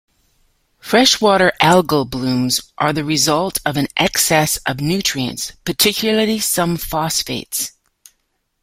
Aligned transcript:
Freshwater 0.79 1.53
algal 1.61 2.09
blooms 2.09 2.59
are 2.75 2.91
the 2.91 3.03
result 3.05 3.59
of 3.63 3.77
an 3.77 3.85
excess 3.95 4.57
of 4.65 4.81
nutrients, 4.81 5.51
particularly 5.63 6.39
some 6.39 6.75
phosphates. 6.75 7.73